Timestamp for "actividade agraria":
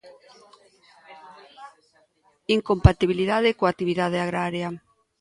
3.73-4.69